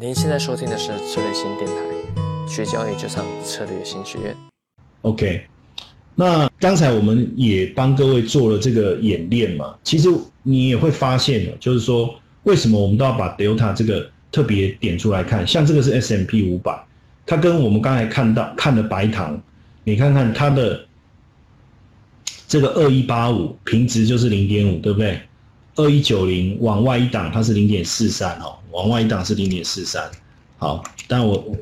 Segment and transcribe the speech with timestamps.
[0.00, 1.74] 您现在收听的是策略新电台，
[2.46, 4.36] 学交易就上策略新学院。
[5.02, 5.42] OK，
[6.14, 10.08] 那刚才我们也帮各位做了这个演练嘛，其实
[10.44, 12.14] 你也会发现，就是说
[12.44, 15.44] 为什么我们都要把 Delta 这个特别点出来看？
[15.44, 16.80] 像这个是 S M P 五百，
[17.26, 19.42] 它跟我们刚才看到看的白糖，
[19.82, 20.80] 你看看它的
[22.46, 25.20] 这个二一八五平值就是零点五，对不对？
[25.78, 30.10] 二一九零往外一档它是零点四三哦，往外一档是零点四三。
[30.58, 31.56] 好，但我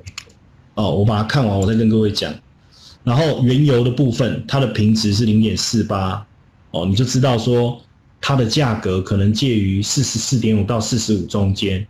[0.72, 2.34] 哦，我把它看完，我再跟各位讲。
[3.04, 6.26] 然后原油的部分，它的平值是零点四八，
[6.70, 7.78] 哦，你就知道说
[8.18, 11.86] 它的价格可能介于四十四点五到四十五中间，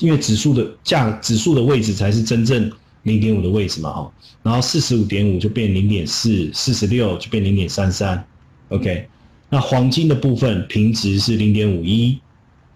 [0.00, 2.68] 因为指数的价指数的位置才是真正
[3.04, 4.12] 零点五的位置嘛，哈。
[4.42, 8.26] 然后四十五点五就变零点四，四十六就变零点三三
[8.70, 9.08] ，OK。
[9.48, 12.18] 那黄金的部分平值是零点五一，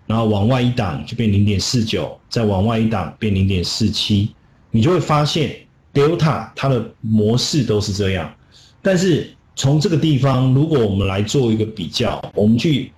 [0.06, 4.30] 然后往外一档就变零点四九，再往外一档变零点四七，
[4.70, 5.56] 你就会发现
[5.92, 8.32] Delta 它的模式都是这样。
[8.80, 12.92] 但是从这个地方，如果我们来做一个比较，我们去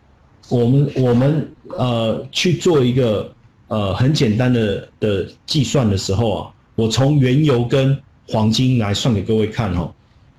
[0.48, 3.34] 我们我们呃去做一个
[3.68, 7.98] 呃很简单的的计算的时候啊，我从原油跟
[8.28, 9.92] 黄金来算给各位看、哦，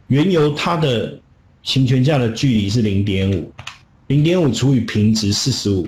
[0.08, 1.20] 原油它的
[1.64, 3.52] 行权价的距离是零点五，
[4.08, 5.88] 零点五除以平值四十五，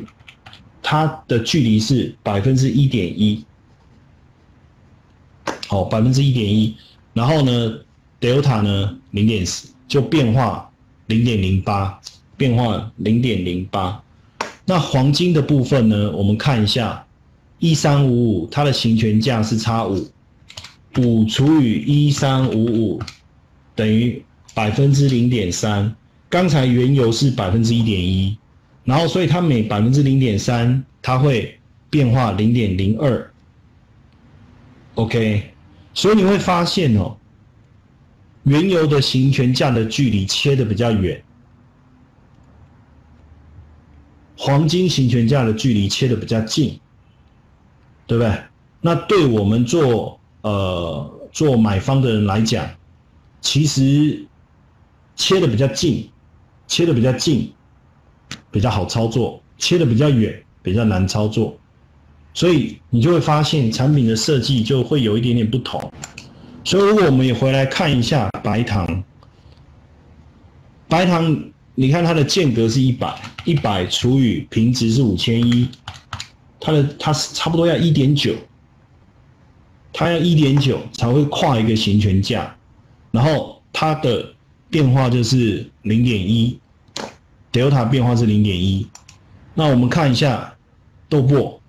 [0.82, 3.46] 它的距离是百分之一点一，
[5.68, 6.74] 好，百分之一点一。
[7.14, 7.78] 然后呢
[8.22, 10.72] ，Delta 呢零点四就变化
[11.08, 12.00] 零点零八，
[12.38, 14.02] 变化零点零八。
[14.66, 17.06] 那黄金的部分呢，我们看一下，
[17.60, 20.10] 一三五五它的行权价是差五，
[21.00, 23.02] 五除以一三五五
[23.76, 24.24] 等于。
[24.56, 25.94] 百分之零点三，
[26.30, 28.36] 刚才原油是百分之一点一，
[28.86, 33.34] 然后所以它每百分之零点三，它会变化零点零二
[34.94, 35.52] ，OK，
[35.94, 37.18] 所以你会发现哦，
[38.44, 41.22] 原油的行权价的距离切的比较远，
[44.38, 46.80] 黄金行权价的距离切的比较近，
[48.08, 48.34] 对不对？
[48.80, 52.66] 那对我们做呃做买方的人来讲，
[53.42, 54.26] 其实。
[55.16, 56.10] 切的比较近，
[56.68, 57.52] 切的比较近，
[58.52, 61.58] 比较好操作；切的比较远，比较难操作。
[62.34, 65.82] 所以你就会发现产品的设计就会有一点点不同。
[66.66, 69.04] 所以如果我们也回来看一下白糖，
[70.90, 71.44] 白糖
[71.76, 75.70] 你看它的间隔是一百，一百除以平值是五千一，
[76.60, 78.36] 它的它是差不多要一点九，
[79.94, 82.54] 它要一点九才会跨一个行权价，
[83.12, 84.35] 然后它的。
[84.76, 86.60] 变化就是零点一
[87.50, 88.86] ，Delta 变化是零点一。
[89.54, 90.54] 那我们看一下
[91.08, 91.60] 豆粕，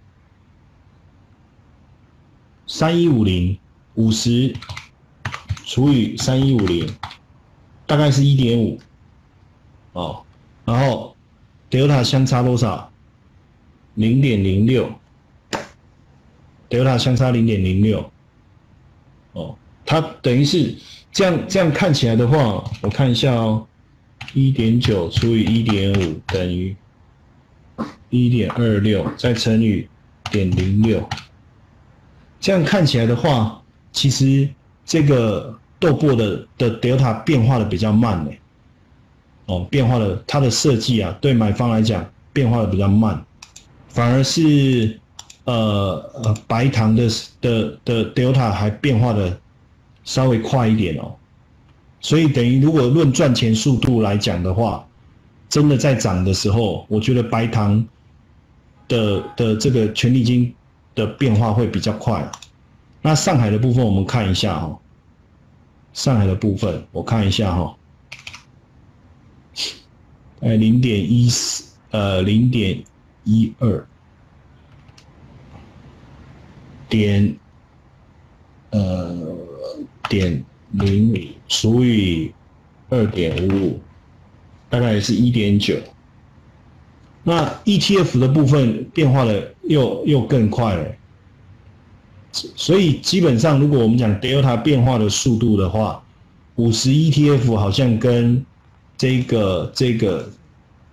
[2.66, 3.56] 三一五零
[3.94, 4.52] 五十
[5.64, 6.92] 除以三一五零，
[7.86, 8.80] 大概是一点五
[9.92, 10.24] 哦。
[10.64, 11.14] 然后
[11.70, 12.90] Delta 相差多少？
[13.94, 14.92] 零点零六
[16.68, 18.10] ，Delta 相差零点零六。
[19.34, 20.76] 哦，它等于是。
[21.16, 23.66] 这样这样看起来的话，我看一下哦，
[24.34, 26.76] 一点九除以一点五等于
[28.10, 29.88] 一点二六，再乘以
[30.30, 31.02] 点零六。
[32.38, 33.62] 这样看起来的话，
[33.92, 34.46] 其实
[34.84, 38.30] 这个豆粕的的 delta 变化的比较慢呢。
[39.46, 43.24] 哦，变化的它的设计啊，对买方来讲变化的比较慢，
[43.88, 45.00] 反而是
[45.44, 45.54] 呃
[46.22, 47.08] 呃白糖的
[47.40, 49.40] 的的 delta 还变化的。
[50.06, 51.14] 稍微快一点哦，
[52.00, 54.86] 所以等于如果论赚钱速度来讲的话，
[55.48, 57.84] 真的在涨的时候，我觉得白糖
[58.86, 60.54] 的的这个权利金
[60.94, 62.30] 的变化会比较快。
[63.02, 64.78] 那上海的部分我们看一下哈，
[65.92, 67.76] 上海的部分我看一下哈，
[70.40, 72.80] 哎，零点一四，呃，零点
[73.24, 73.86] 一二
[76.88, 77.36] 点，
[78.70, 79.55] 呃。
[80.08, 81.16] 点零五
[81.48, 82.32] 除以
[82.88, 83.80] 二点五五，
[84.68, 85.76] 大概是一点九。
[87.22, 90.84] 那 ETF 的部分变化的又又更快了，
[92.32, 96.02] 所以基本上如果我们讲 Delta 变化的速度的话，
[96.54, 98.44] 五十 ETF 好像跟
[98.96, 100.30] 这个这个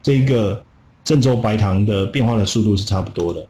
[0.01, 0.63] 这个
[1.03, 3.47] 郑州白糖的变化的速度是差不多的。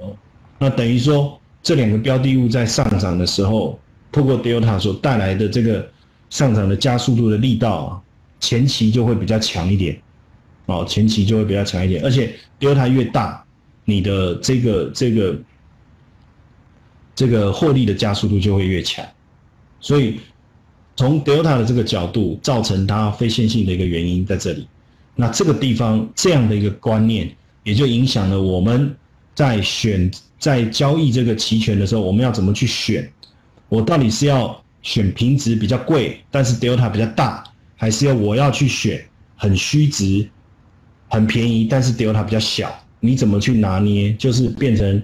[0.00, 0.16] 哦，
[0.58, 3.78] 那等于说这两个标的物在上涨的时候。
[4.12, 5.88] 透过 Delta 所带来的这个
[6.30, 8.02] 上涨的加速度的力道啊，
[8.40, 10.00] 前期就会比较强一点，
[10.66, 13.44] 哦，前期就会比较强一点，而且 Delta 越大，
[13.84, 15.38] 你的这个这个
[17.14, 19.04] 这个获利的加速度就会越强。
[19.80, 20.20] 所以
[20.96, 24.66] 从 Delta 的这个角度，造成它非线性的一个原因在这里。
[25.14, 27.30] 那这个地方这样的一个观念，
[27.62, 28.94] 也就影响了我们
[29.34, 33.10] 在选在交易这个期权的时候，我们要怎么去选？
[33.68, 37.44] 我到底是要选平值比较贵，但是 Delta 比较大，
[37.76, 39.04] 还是要我要去选
[39.36, 40.28] 很虚值、
[41.08, 42.72] 很便宜，但是 Delta 比较小？
[43.00, 44.12] 你怎么去拿捏？
[44.14, 45.02] 就是变成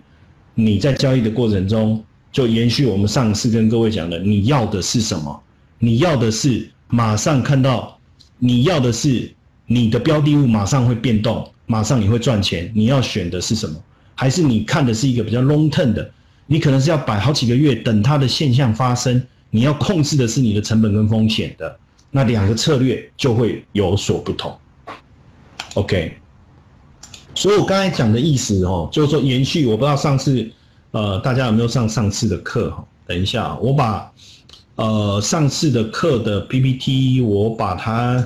[0.55, 5.43] 你在交易的过程中，就延续我们上次跟各位讲的，你要的是什么？
[5.79, 7.99] 你要的是马上看到，
[8.39, 9.33] 你要的是。
[9.65, 12.71] 你的标的物马上会变动，马上你会赚钱。
[12.75, 13.83] 你要选的是什么？
[14.15, 16.11] 还是你看的是一个比较 long term 的？
[16.53, 19.21] 你可能是要摆好几个月，等它的现象发生。
[19.49, 21.79] 你要控制的是你的成本跟风险的。
[22.11, 24.55] 那两个策略就会有所不同。
[25.75, 26.15] OK，
[27.35, 29.67] 所以我刚才讲的意思哦，就是说延续。
[29.67, 30.47] 我不知道上次
[30.91, 32.85] 呃大家有没有上上次的课哈？
[33.07, 34.13] 等一下，我把
[34.75, 38.25] 呃上次的课的 PPT 我把它。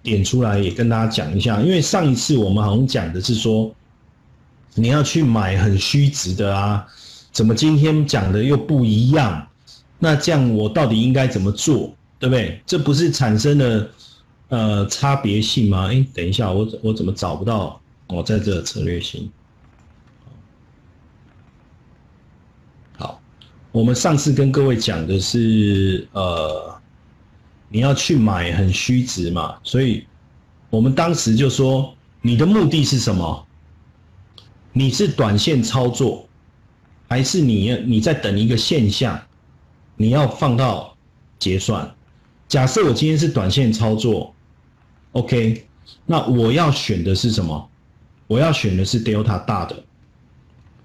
[0.00, 3.70] 点出来也跟大家讲一下，因为上一次我们好像讲的是说，
[4.74, 6.86] 你要去买很虚值的啊，
[7.38, 9.46] 怎么今天讲的又不一样？
[10.00, 12.60] 那这样我到底应该怎么做，对不对？
[12.66, 13.90] 这不是产生了
[14.48, 15.88] 呃差别性吗？
[15.88, 17.80] 哎，等一下，我我怎么找不到？
[18.08, 19.30] 我在这策略性。
[22.96, 23.20] 好，
[23.70, 26.76] 我们上次跟各位讲的是呃。
[27.70, 30.04] 你要去买很虚值嘛，所以
[30.70, 33.46] 我们当时就说，你的目的是什么？
[34.72, 36.27] 你是短线操作，
[37.08, 39.20] 还是你要你在等一个现象？
[39.96, 40.96] 你要放到
[41.38, 41.92] 结算。
[42.46, 44.32] 假设我今天是短线操作
[45.12, 45.66] ，OK，
[46.06, 47.68] 那我要选的是什么？
[48.26, 49.82] 我要选的是 Delta 大的，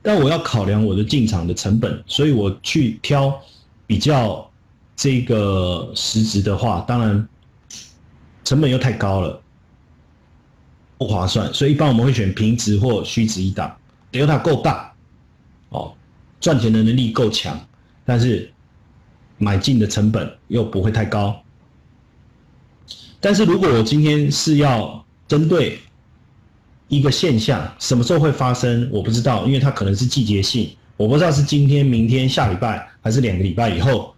[0.02, 3.40] 但我要考量我的进场的成本，所以我去挑
[3.86, 4.50] 比较。
[4.96, 7.28] 这个实值的话，当然
[8.46, 9.42] 成本又太高了，
[11.00, 13.75] 不划算，所以一般我们会选平值或虚值一档
[14.12, 14.94] ，delta 够大，
[15.70, 15.92] 哦，
[16.44, 17.57] 赚钱的能力够强，
[18.04, 18.51] 但是
[19.38, 21.42] 买进的成本又不会太高。
[23.22, 25.80] 但是如果我今天是要针对
[26.90, 34.13] 一个现象，什么时候会发生，我不知道，因为它可能是季节性，我不知道是今天、明天、下礼拜，还是两个礼拜以后。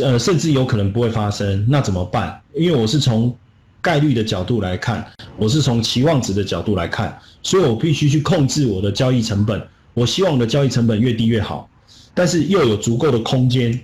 [0.00, 2.40] 呃，甚至有可能不会发生，那怎么办？
[2.56, 3.32] 因为我是从
[3.80, 5.06] 概率的角度来看，
[5.36, 9.64] 我是从期望值的角度来看，所以我必须去控制我的交易成本。
[9.94, 11.68] 我希望我的交易成本越低越好，
[12.14, 13.78] 但是又有足够的空间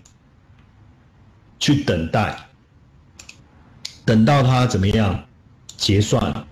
[1.59, 2.39] 去等待，
[4.05, 5.25] 等到它怎么样
[5.77, 6.47] 结算。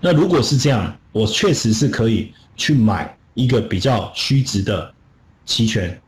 [0.00, 4.92] 那如果是这样，我确实是可以去买一个比较虚值的
[5.44, 5.98] 期权。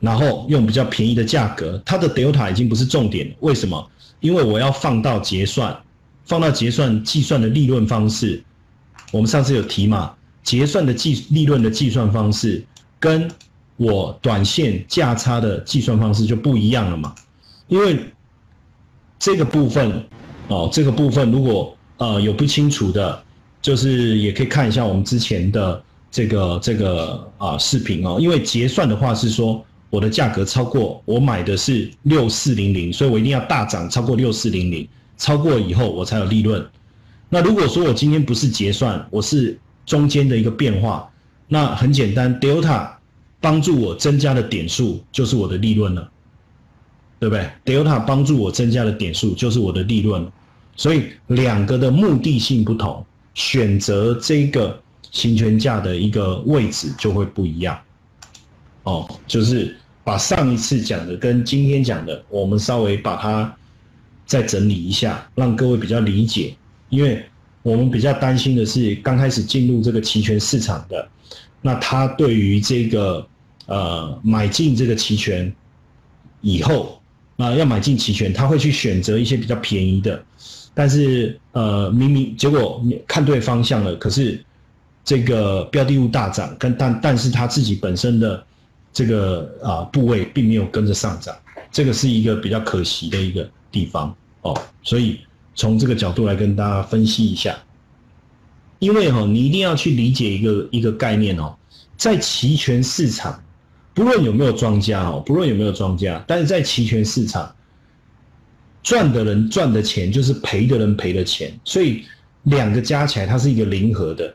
[0.00, 3.34] 然后用比较便宜的价格，它的 delta 已经不是重点。
[3.40, 3.90] 为什么？
[4.20, 5.76] 因为我要放到结算，
[6.24, 8.40] 放到结算计算的利润方式，
[9.10, 10.14] 我们上次有提嘛？
[10.42, 12.64] 结算的计利润的计算方式，
[12.98, 13.30] 跟
[13.76, 17.14] 我短线价差的计算方式就不一样了嘛？
[17.68, 17.98] 因为
[19.18, 20.04] 这个部分，
[20.48, 23.22] 哦，这个部分如果呃有不清楚的，
[23.60, 28.18] 就是也可以看一下我们之前的这个这个啊视频哦。
[28.20, 29.64] 因为结算的话是说。
[29.90, 36.62] 我的价格超过我买的是六四零零，所以我一定要大涨超过六四零零，超过以后我才有利润。
[37.30, 41.10] 那如果说我今天不是结算，我是中间的一个变化，
[41.48, 42.90] 那很简单，delta
[43.40, 46.10] 帮助我增加的点数就是我的利润了，
[47.18, 50.30] 对不对？delta 帮助我增加的点数就是我的利润，
[50.76, 53.02] 所以两个的目的性不同，
[53.32, 54.78] 选择这个
[55.10, 57.78] 行权价的一个位置就会不一样。
[58.82, 63.56] 哦，就是把上一次讲的跟今天讲的，我们稍微把它
[64.26, 66.54] 再整理一下，让各位比较理解。
[66.90, 67.24] 因为
[67.70, 71.08] 我们比较担心的是，刚开始进入这个期权市场的，
[71.60, 73.26] 那他对于这个
[73.66, 75.52] 呃买进这个期权
[76.40, 77.00] 以后
[77.36, 80.24] 啊，要买进期权，他会去选择一些比较便宜的，
[80.74, 84.42] 但是呃明明结果看对方向了，可是
[85.04, 88.44] 这个标的物大涨，跟但但是他自己本身的。
[88.90, 91.36] 这个啊部位并没有跟着上涨，
[91.70, 95.20] 这个是一个比较可惜的一个地方哦，所以
[95.58, 97.58] 从这个角度来跟大家分析一下，
[98.78, 101.56] 因为哈你一定要去理解一个一个概念哦，
[101.96, 103.42] 在期权市场，
[103.92, 107.52] 不论有没有庄家哦，不论有没有庄家，但是在期权市场，
[108.84, 112.04] 赚的人赚的钱就是赔的人赔的钱，所以
[112.44, 114.32] 两个加起来它是一个零和的，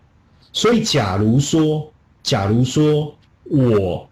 [0.52, 1.90] 所以假如说，
[2.22, 3.16] 假如说
[3.46, 4.08] 我。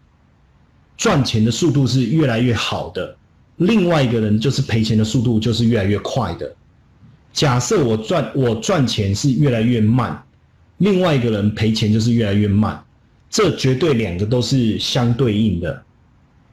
[0.97, 3.17] 赚钱的速度是越来越好的，
[3.55, 6.55] 另外一个人就是赔钱的速度就是越来越快的。
[7.33, 10.21] 假设我赚我赚钱是越来越慢，
[10.77, 12.83] 另外一个人赔钱就是越来越慢，
[13.29, 15.83] 这绝对两个都是相对应的。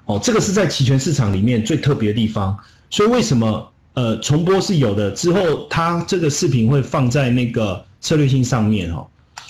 [0.07, 2.57] 哦，这个是在期权市场里面最特别的地方。
[2.91, 5.11] 所以为什么呃重播是有的？
[5.11, 9.07] 之后它这个视频会放在那个策略性上面哦。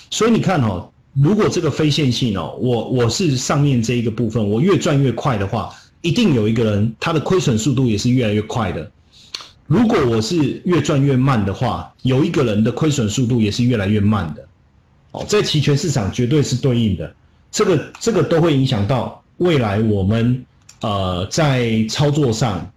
[0.09, 5.69] 所以你看哦，如果这个非线性哦，我我是上面这一个部分，我越赚越快的话，
[6.01, 8.91] 一定有一个人他的亏损速度也是越来越快的。
[9.69, 14.43] 如果我是越赚越慢的话，有一个人的亏损速度也是越来越慢的。
[15.11, 17.13] 哦，在期权市场绝对是对应的，
[17.51, 20.43] 这个这个都会影响到未来我们
[20.81, 22.67] 呃在操作上，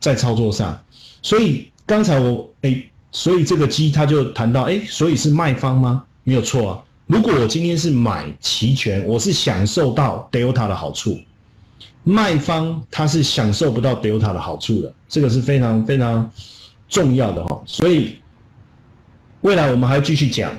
[0.00, 0.76] 在操作上。
[1.22, 2.82] 所以刚才我哎，
[3.12, 6.02] 所以这个鸡他就谈到哎，所以是卖方吗？
[6.24, 6.82] 没有错啊。
[7.06, 11.20] 如果我今天是买期权，我是享受到 delta 的好处。
[12.04, 16.30] 卖方他是享受不到 delta 的好处的，这个是非常非常
[16.88, 17.62] 重要的哈。
[17.64, 18.16] 所以
[19.42, 20.52] 未来我们还要继续讲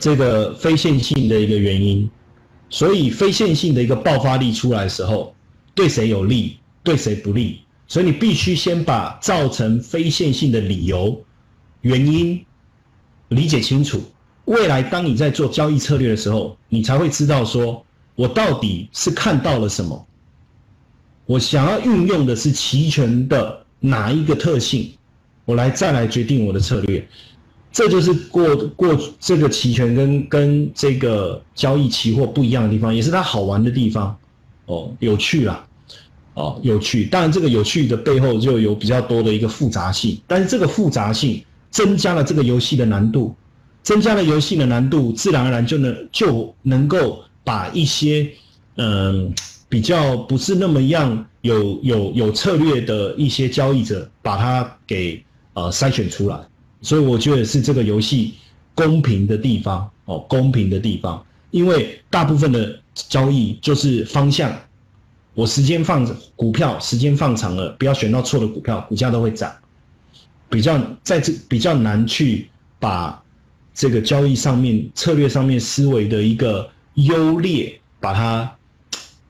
[0.00, 2.10] 这个非线性的一个原因。
[2.70, 5.34] 所以非线性的一个爆发力出来的时候，
[5.74, 7.62] 对谁有利，对谁不利？
[7.86, 11.24] 所以你必须先把造成非线性的理由、
[11.80, 12.44] 原因
[13.28, 14.02] 理解清楚。
[14.44, 17.82] 未来当你在做交易策略的时候，你才会知道说。
[18.18, 20.06] 我到底是看到了什么？
[21.24, 24.92] 我想要运用的是期权的哪一个特性？
[25.44, 27.06] 我来再来决定我的策略。
[27.70, 34.16] 这就是过过这个期权跟跟这个交易期货不一样的地方，也是它好玩的地方。
[34.66, 35.64] 哦，有趣啦，
[36.34, 37.04] 哦，有趣。
[37.04, 43.32] 当然，这个有趣的背后就有比较多的一个复杂性，但是这个复杂性增加了这个游戏的难度，
[43.84, 47.22] 增加了游戏的难度，自然而然就能就能够。
[47.48, 48.30] 把一些
[48.76, 49.32] 嗯
[49.70, 55.24] 比较不是那么样有有有策略的一些交易者，把它给
[55.54, 56.38] 呃筛选出来，
[56.82, 58.34] 所以我觉得是这个游戏
[58.74, 64.54] 公平的地方哦，公平的地方，因为大部分的交易就是方向，
[65.32, 69.50] 我时间放股票时间放长了，不要选到错的股票，股价都会涨，
[70.50, 73.22] 比较在这比较难去把
[73.72, 76.68] 这个交易上面策略上面思维的一个。
[76.98, 78.56] 优劣把它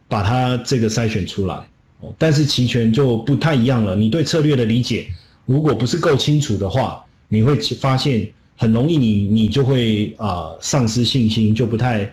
[0.09, 1.69] 把它这个筛选出来，
[2.17, 3.95] 但是期权就不太一样了。
[3.95, 5.07] 你对策略的理解
[5.45, 12.11] 如果不是够清楚的话，你会发现很容易你你就会啊丧失信心，就不太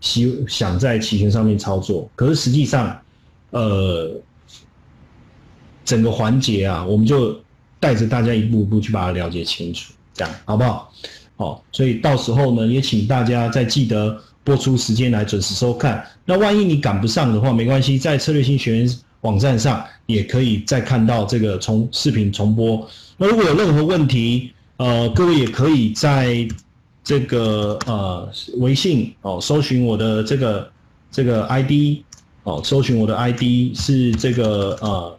[0.00, 2.10] 希想在期权上面操作。
[2.16, 3.00] 可是实际上，
[3.50, 4.12] 呃，
[5.84, 7.40] 整个环节啊，我们就
[7.78, 10.92] 带着大家一步一步去把它了解清楚，这样好不好？
[11.36, 14.20] 好，所以到时候呢，也请大家再记得。
[14.46, 16.06] 播出时间来准时收看。
[16.24, 22.88] 那万一你赶不上的话，没关系，在策略性学员网站上也可以再看到这个重视频重播。
[23.16, 26.46] 那如果有任何问题，呃，各位也可以在
[27.02, 30.70] 这个呃微信哦，搜寻我的这个
[31.10, 32.04] 这个 ID
[32.44, 35.18] 哦，搜寻我的 ID 是这个呃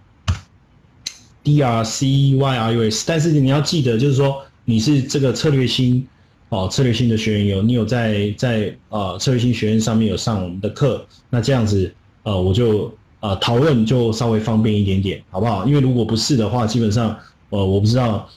[1.43, 6.07] D R C Y R U S，但是你要记得，就是说你是这个策略性。
[6.49, 15.65] 哦，策略性的学员有你有在在呃策略性学院上面有上我们的课，那这样子呃我就呃讨论就稍微方便一点点，好不好？
[15.65, 17.17] 因为如果不是的话，基本上
[17.49, 18.27] 呃我不知道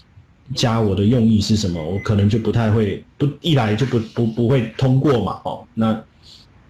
[0.57, 6.03] 加我的用意是什么，我可能就不太会不一来就不不不会通过嘛，哦，那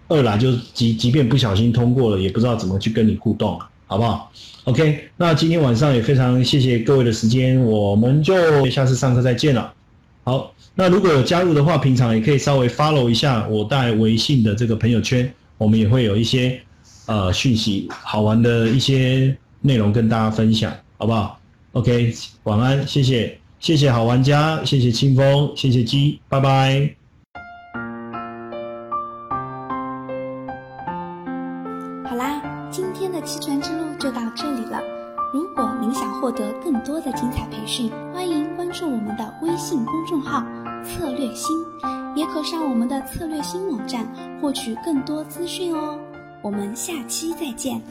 [0.07, 4.31] 二来就即即便不小心通过了，也不知道怎么去跟你互动，好不好
[4.65, 9.73] ？OK，那今天晚上也非常谢谢各位的时间，我们就下次上课再见了，
[10.23, 10.53] 好。
[10.73, 16.59] 那如果有加入的话，平常也可以稍微 follow 一下我带微信的这个朋友圈，我们也会有一些
[17.07, 21.39] 呃讯息、好玩的一些内容跟大家分享，好不好
[21.73, 22.13] ？OK，
[22.43, 27.00] 晚安，谢谢，谢谢好玩家，谢谢清风，谢谢鸡，拜拜。
[41.33, 41.57] 心，
[42.15, 44.05] 也可上我们的策略星网站
[44.41, 45.99] 获取更多资讯哦。
[46.41, 47.81] 我们下期再见。